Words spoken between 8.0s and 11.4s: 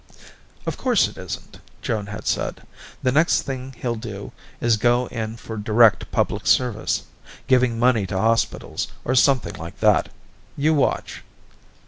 to hospitals or something like that. You watch."